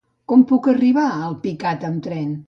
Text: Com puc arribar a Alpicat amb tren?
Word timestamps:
Com 0.31 0.39
puc 0.51 0.69
arribar 0.71 1.03
a 1.09 1.19
Alpicat 1.25 1.85
amb 1.91 2.01
tren? 2.09 2.33